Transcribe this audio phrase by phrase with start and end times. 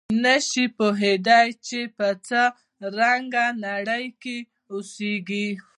[0.23, 2.41] نه شي پوهېدای چې په څه
[2.99, 4.37] رنګه نړۍ کې
[4.71, 5.47] اوسېږي.